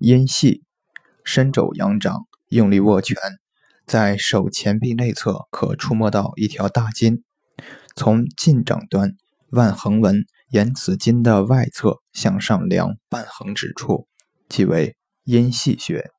[0.00, 0.62] 阴细，
[1.24, 3.18] 伸肘扬掌，用力握拳，
[3.84, 7.22] 在手前臂内侧可触摸到一条大筋，
[7.94, 9.14] 从近掌端
[9.50, 14.08] 腕横纹沿此筋的外侧向上量半横指处，
[14.48, 16.10] 即为阴细穴。